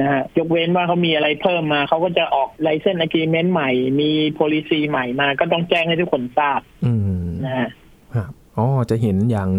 [0.00, 6.92] นะฮะยกเว้นว่าเขามีอะไรเพิ่มมา เขาก็จะออกไลเซนส์ agreement ใหม่ มี policy ใหม่มา ก็ต้องแจ้งให้ทุกคนทราบอื
[7.24, 7.68] มนะฮะ
[8.14, 9.50] ครับอ๋อจะเห็นอย่าง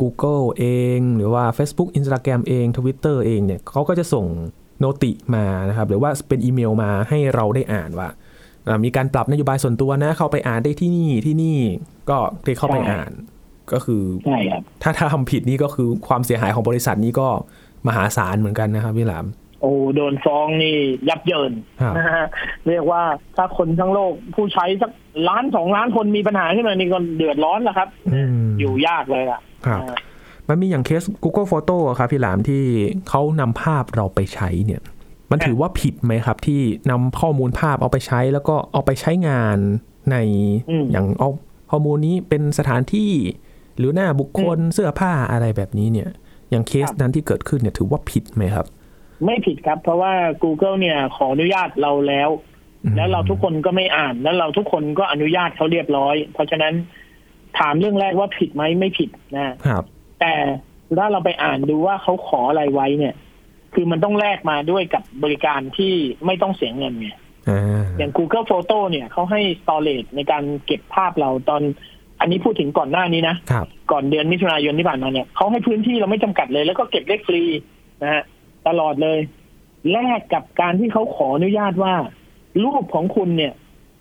[0.00, 0.64] Google เอ
[0.96, 4.26] ง หรือว่า Facebook Instagram เอง Twitter เองเนี่ยเขาก็จะส่ง
[4.82, 8.08] โนติมานะครับหรือว่าเป็นอีเมลมาให้เราได้อ่านว่า
[8.66, 11.56] อ่ามีการปรับนโยบายส่วนตัวนะ เข้าไปอ่านได้ที่นี่ที่นี่
[12.10, 13.12] ก็คลิกเข้าไปใช่อ่าน
[13.72, 17.28] ก็คือใช่ครับถ้าถ้าทำผิดนี่ก็คือความเสียหายของบริษัทนี้ก็
[17.86, 19.26] มหาศาลเหมือนกันนะครับพี่หลาม
[19.60, 20.76] โอ้โดนฟ้องนี่
[21.08, 22.26] ยับเยินครับนะฮะ
[22.68, 23.02] เรียกว่า
[23.36, 24.90] ถ้าคนทั้งโลกผู้ใช้สัก
[25.28, 29.98] ล้านสองล้านคนมีปัญหาขึ้นมานี่ก็เดือดร้อนแล้วครับอืมอยู่ยากเลยล่ะครับนะฮะ
[30.52, 32.62] มันมีอย่างเคส Google Photo อะครับพี่หลามที่
[33.08, 34.82] เขานำภาพเราไปใช้เนี่ย
[35.30, 36.60] มันถือว่าผิดไหมครับ ที่
[36.90, 39.58] นำข้อมูลภาพเอาไปใช้ แล้วก็เอาไปใช้งาน
[40.10, 40.16] ใน
[40.70, 41.28] อืมอย่างเอา
[41.70, 43.12] ข้อมูลนี้เป็นสถานที่
[43.78, 46.10] หรือหน้าบุคคลเสื้อผ้าอะไรแบบนี้เนี่ย
[46.50, 48.66] อย่างเคสนั้นที่เกิดขึ้นเนี่ยถือว่าผิดไหมครับ
[49.24, 50.12] ไม่ผิดครับ เพราะว่า
[50.42, 52.30] Google เนี่ยขออนุญาตเราแล้ว
[52.84, 56.74] อืมแล้วเราทุกคนก็ไม่อ่าน แล้วเราทุกคนก็อนุญาตเขาเรียบร้อย เพราะฉะนั้น
[57.58, 59.84] ถามเรื่องแรกว่าผิดไหมไม่ผิดนะครับ
[60.22, 60.34] แต่
[60.98, 63.14] ถ้าเราไปอ่านดูว่าเขาขออะไรไว้เนี่ย
[63.74, 65.92] คือมันต้องแลกมาด้วยกับบริการที่
[66.26, 67.08] ไม่ต้องเสียเงินไง
[67.48, 71.62] อ่าอย่าง Google Photo เนี่ยเขาให้ storage ในการเก็บภาพเราตอน
[72.20, 77.42] อันนี้พูดถึงก่อนหน้านี้นะครับก่อนเดือนมิถุนายนที่ผ่านมาเนี่ยเขาให้พื้นที่เราไม่จำกัดเลย แล้วก็เก็บเลขฟรี
[78.02, 78.22] นะฮะ
[78.68, 79.18] ตลอดเลย
[79.92, 81.94] แลกกับการที่เขาขออนุญาตว่า
[82.64, 83.52] รูปของคุณเนี่ย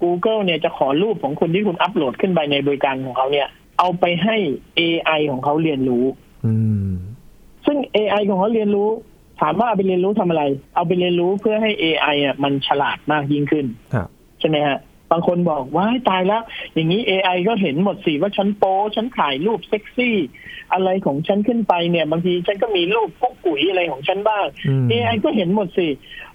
[0.03, 3.47] Google เนี่ยจะขอรูปของคุณที่คุณอัปโหลดขึ้นไปในบริการของเขาเนี่ย
[3.81, 4.37] เอาไปให้
[4.79, 6.05] AI ของเขาเรียนรู้
[6.45, 6.53] อื
[6.85, 6.89] ม
[7.65, 8.89] ซึ่ง AI ของเขาเรียนรู้
[9.41, 10.43] ถามว่าเอาไปเรียนรู้ทำอะไร
[10.75, 14.07] เอาไปเรียนรู้เพื่อให้ AI อะมันฉลาดมากยิ่งขึ้นครับ
[14.39, 14.77] ใช่ไหมฮะ
[15.11, 20.15] บางคนบอกว้ายตายแล้ว อย่างนี้ AI ก็เห็นหมดสิว่าฉันโป๊ฉันถ่ายรูปเซ็กซี่
[20.73, 25.87] อะไรของฉันขึ้นไปเนี่ย บางทีฉันก็มีรูปกุ๊กกุ๋ยอะไรของฉันบ้างอืม AI ก็เห็นหมดสิ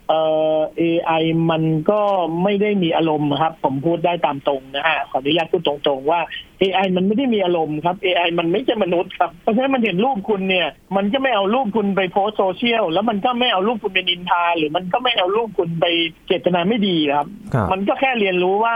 [0.08, 0.20] เอ่
[0.54, 2.00] อ AI มันก็
[2.42, 6.20] ไม่ได้มีอารมณ์ครับ ผมพูดได้ตามตรงนะฮะขออนุญาตพูดตรงๆว่า
[6.62, 15.86] AI มันไม่ได้มีอารมณ์ครับ AI มันไม่ใช่มนุษย์ครับเพราะฉะนั้นมันเห็นรูปคุณเนี่ย มันก็ไม่เอารูปคุณไปโพสต์โซเชียลแล้วมันก็ไม่เอารูปคุณไปนินทา หรือมันก็ไม่เอารูปคุณไป
[16.26, 18.74] เจตนาไม่ดีครับครับมันก็แค่เรียนรู้ว่า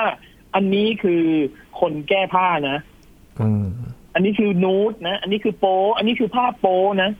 [0.55, 1.23] อันนี้คือ
[1.81, 2.79] คนแก้ผ้านะ
[3.40, 3.66] อืม
[4.14, 5.66] อันนี้คือนูดนะ อันนี้คือโป
[5.97, 6.66] อันนี้คือภาพโป
[7.03, 7.11] นะ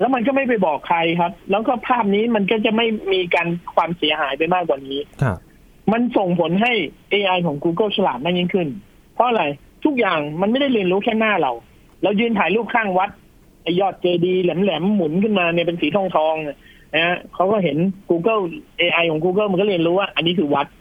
[0.00, 5.38] แล้วมันก็ไม่ไปบอกใครครับ แล้วก็ภาพนี้มันก็จะไม่มีการความเสียหายไปมากกว่านี้ครับ
[5.92, 6.72] มันส่งผลให้
[7.12, 8.68] AI ของ Google ฉลาดมากยิ่งขึ้น
[9.14, 9.44] เพราะอะไร
[9.84, 11.52] ทุกอย่างมันไม่ได้เรียนรู้แค่หน้าเรา
[12.02, 13.10] เรายืนถ่ายรูปข้างวัด
[13.62, 16.58] ไอยอดเจดีย์แหลมๆ หมุนขึ้นมาเนี่ยเป็นสีทองทองๆเนี่ย
[16.94, 17.76] นะฮะเขาก็เห็น
[18.10, 18.42] Google
[18.80, 20.79] AI ของ Google มันก็เรียนรู้ว่า อันนี้คือวัดครับ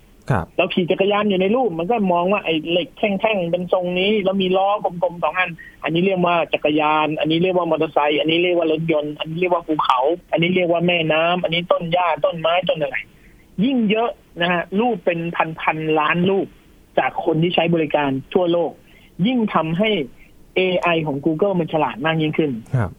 [0.57, 5.49] เราขี่จักรยานอยู่ในรูปมันก็มองว่าไอ้เหล็กแท่งๆเป็นทรงนี้ แล้วมีล้อกลมๆสองอัน
[5.83, 9.99] อันนี้เรียกว่าจักรยาน อันนี้เรียกว่ามอเตอร์ไซค์อันนี้เรียกว่ารถยนต์อันนี้เรียกว่าภูเขา
[10.31, 12.97] อันนี้เรียกว่าแม่น้ำอันนี้ต้นหญ้าต้นไม้ต้นอะไร
[13.65, 14.09] ยิ่งเยอะ
[14.41, 15.19] นะฮะรูปเป็น
[15.61, 16.47] พันๆล้านรูป
[16.99, 18.71] จากคนที่ใช้บริการทั่วโลก
[19.27, 19.89] ยิ่งทำให้
[20.59, 22.91] AI ของ Google มันฉลาดมากยิ่งขึ้นครับ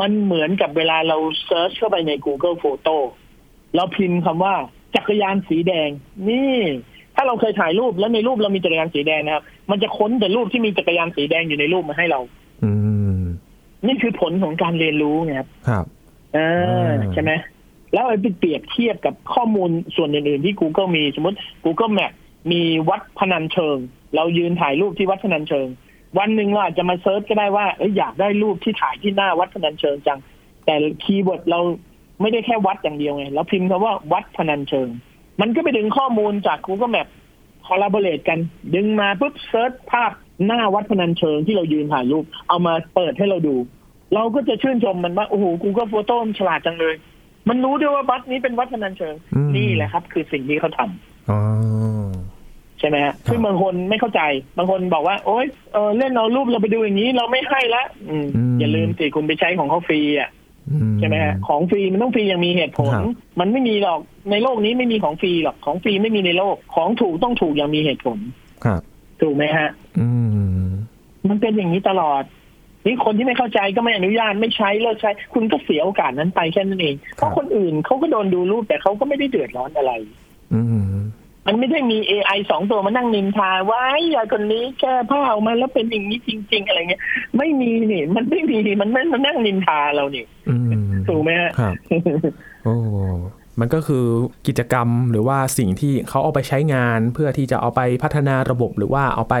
[0.00, 1.16] มันเหมือนกับเวลาเรา
[1.46, 2.96] เซิร์ชเข้าไปใน Google Photo
[3.74, 4.54] เราพิมพ์คำว่า
[4.96, 5.88] จักรยานสีแดง
[6.28, 6.58] นี่
[7.14, 12.20] ถ้าเราเคยถ่ายรูปแล้วในรูปเรามีจักรยานสีแดงนะครับ มันจะค้นแต่รูปที่มีจักรยานสีแดงอยู่ในรูปมาให้เรา
[12.64, 12.70] อื
[13.20, 13.22] ม
[13.86, 15.84] นี่คือผลของการเรียนรู้ไงครับ ครับ
[16.36, 16.50] อ่า
[17.00, 17.32] อืมใช่ไหม
[17.92, 22.12] แล้วเอาไปเปรียบเทียบกับข้อมูลส่วนอื่นๆที่ Google มีสมมติ Google Map
[22.52, 23.76] มีวัดพนัญเชิง
[24.16, 25.66] เรายืนถ่ายรูปที่วัดพนัญเชิง
[26.18, 30.18] วันหนึ่งเราอาจจะมา search ก็ได้ว่าเอ้ยอยากได้รูปที่ถ่ายที่หน้าวัดพนัญเชิงจัง
[30.64, 31.60] แต่ keyword เรา
[32.20, 34.88] ไม่ได้แค่วัดอย่างเดียวไงเราพิมพ์คำว่าวัดพนัญเชิง
[35.40, 37.08] มันก็ไปดึงข้อมูลจาก Google Map
[37.66, 38.38] collaborate กัน
[38.74, 40.10] ดึงมาปุ๊บ search ภาพ
[40.46, 43.56] หน้าวัดพนัญเชิงที่เรายืนถ่ายรูป เอามาเปิดให้เราดู
[44.14, 46.94] เราก็จะชื่นชมมันว่าโอ้โห Google Photo มันฉลาดจังเลย
[47.48, 51.38] มันรู้ด้วยว่าวัดนี้เป็นวัดพนัญเชิงอืมนี่แหละครับ คือสิ่งที่เขาทำอ๋อ
[52.78, 54.22] ใช่ไหมฮะซึ่งบางคนไม่เข้าใจ
[54.58, 60.43] บางคนบอกว่า โอ๊ยเออเล่นเอารูปเราไปดูอย่างนี้ เราไม่ให้ละอืมอืมอย่าลืมสิคุณไปใช้ของเขาฟรีอะอื
[60.98, 63.04] ใช่ไหมฮะของฟรีมันต้องฟรีอย่างมีเหตุผลครับ
[63.40, 64.00] มันไม่มีหรอก
[64.30, 68.18] ในโลกนี้ไม่มีของฟรีหรอกของฟรีไม่มีในโลก ของถูกต้องถูกอย่างมีเหตุผล
[68.64, 68.80] ครับ
[69.22, 69.68] ถูกไหมฮะ
[70.00, 70.08] อื
[70.64, 70.66] ม
[71.28, 72.22] มันเป็นอย่างนี้ตลอด
[72.86, 79.92] นี่คนที่ไม่เข้าใจก็ไม่อนุญาตไม่ใช้เลิกใช้ คุณก็เสียโอกาสนั้นไปแค่นั้นเองเพราะคนอื่นเขาก็โดนดูรูปแต่เขาก็ไม่ได้เดือดร้อนอะไร
[80.54, 80.93] อืม
[81.46, 87.02] มันไม่ได้มี AI สองตัวมานั่งนินทาว้ายยายคนนี้แก้ผ้าออกมาแล้วเป็นอย่างนี้จริง ๆ อะไรเงี้ย
[87.36, 90.70] ไม่มีนี่มันไม่มีมันไม่มานั่งนินทาเรานี่อืม
[91.08, 91.74] ถูกไหมฮะครับ
[92.64, 92.74] โอ้
[93.60, 94.04] มันก็คือ
[94.46, 99.36] กิจกรรมหรือว่าสิ่งที่เขาเอาไปใช้งานเพื่อที่จะเอาไปพัฒนาระบบหรือว่าเอาไป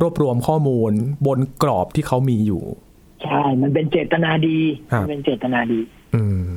[0.00, 0.92] รวบรวมข้อมูล
[1.26, 2.62] บนกรอบที่เขามีอยู่
[3.22, 4.58] ใช่ มันเป็นเจตนาดี
[4.92, 5.80] ครับมันเป็นเจตนาดี
[6.14, 6.48] อืม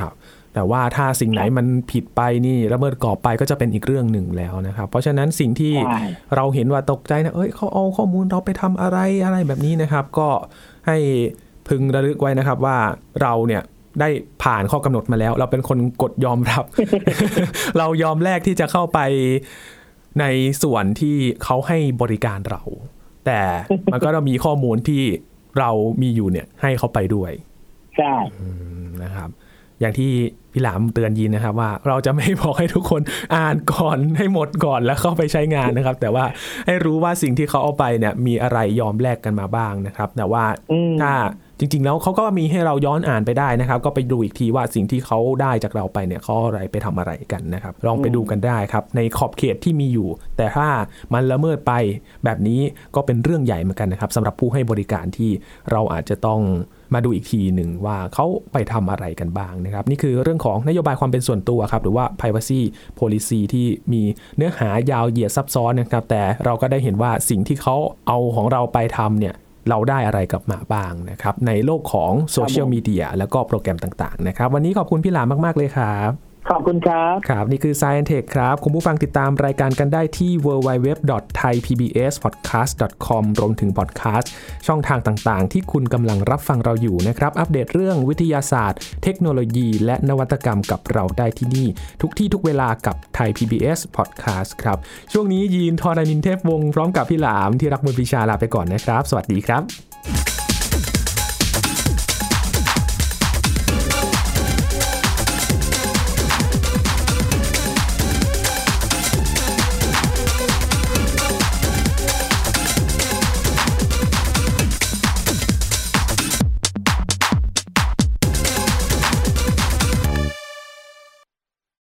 [0.00, 0.12] ครับ
[0.56, 6.02] แต่ว่าถ้าสิ่งไหนมันผิดไปนี่ละเมิดกรอบไปก็จะเป็นอีกเรื่องหนึ่งแล้วนะครับ เพราะฉะนั้นสิ่งที่ใช่
[6.36, 10.28] เราเห็นว่าตกใจนะเอ้ยเขาเอาข้อมูลเราไปทำอะไรอะไรแบบนี้นะครับ ก็
[10.86, 10.96] ให้
[11.68, 12.76] พึงระลึกไว้นะครับว่า
[13.22, 13.62] เราเนี่ย
[14.00, 14.08] ได้
[14.42, 16.64] ผ่านข้อกำหนดมาแล้ว เราเป็นคนกดยอมรับ
[17.78, 18.98] เรายอมแลกที่จะเข้าไป
[20.20, 20.24] ใน
[20.62, 22.62] ส่วนที่เขาให้บริการเรา
[23.26, 23.40] แต่
[23.92, 25.02] มันก็ต้องมีข้อมูลที่
[25.58, 25.70] เรา
[26.02, 27.32] มีอยู่เนี่ยให้เขาไปด้วย
[27.96, 28.14] ใช่
[29.02, 29.30] นะครับ
[29.80, 30.10] อย่างที่
[30.52, 33.02] พี่หลามเตือนยินนะครับ ว่าเราจะไม่บอกให้ทุกคน
[33.36, 36.24] อ่านก่อนให้หมดก่อนแล้วเข้าไปใช้งานนะครับ แต่ว่า
[36.66, 41.12] ให้รู้ว่าสิ่งที่เขาเอาไปเนี่ย มีอะไรยอมแลกกันมาบ้างนะครับ แต่ว่าอืมถ้า
[41.58, 50.68] จริง ๆ แล้วเขาก็มีให้เราย้อนอ่านไปได้นะครับ ก็ไปดูอีกทีว่าสิ่งที่เขาได้จากเราไปเนี่ยเขาเอาอะไรไปทำอะไรกันนะครับ ลองไปดูกันได้ครับ ในขอบเขตที่มีอยู่ แต่ถ้า
[51.14, 51.72] มันละเมิดไป
[52.24, 52.60] แบบนี้
[52.94, 55.30] ก็เป็นเรื่องใหญ่เหมือนกันนะครับสำหรับผู้ให้บริการที่
[55.70, 56.40] เราอาจจะต้อง
[56.94, 62.60] มาดูอีกทีหนึ่งว่าเขาไปทำอะไรกันบ้างนะครับ นี่คือเรื่องของนโยบายความเป็นส่วนตัวครับ หรือว่า privacy
[62.98, 64.02] policy ที่มี
[64.36, 67.76] เนื้อหายาวเหยียดซับซ้อนนะครับ แต่เราก็ได้เห็นว่าสิ่งที่เขา
[68.08, 69.34] เอาของเราไปทำเนี่ย
[69.70, 84.30] เราได้อะไรกลับมาบ้างนะครับ ในโลกของโซเชียลมีเดียแล้วก็โปรแกรมต่างๆนะครับ วันนี้ขอบคุณพี่หลามมาก ๆ เลยครับ ขอบคุณครับ ครับ นี่คือ Science Tech ครับ คุณผู้ฟังติดตามรายการกันได้ที่ www.thaipbspodcast.com รวมถึงพอดแคสต์
[84.66, 91.66] ช่องทางต่างๆ ที่คุณกำลังรับฟังเราอยู่นะครับ อัปเดตเรื่องวิทยาศาสตร์ เทคโนโลยี และนวัตกรรมกับเราได้ที่นี่
[92.02, 94.78] ทุกที่ทุกเวลากับไทย PBS Podcast ครับ
[95.12, 99.85] ช่วงนี้ยีนทอรานินเทพวงศ์พร้อมกับพี่หลามที่รักมือพิชาลาไปก่อนนะครับ สวัสดีครับ